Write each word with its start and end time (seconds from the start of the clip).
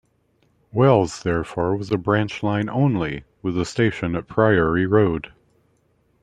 Wells 0.71 1.21
therefore 1.21 1.75
was 1.75 1.91
a 1.91 1.97
branch 1.99 2.41
line 2.41 2.69
only, 2.69 3.23
with 3.43 3.53
the 3.53 3.65
station 3.65 4.15
at 4.15 4.27
Priory 4.27 4.87
Road. 4.87 5.31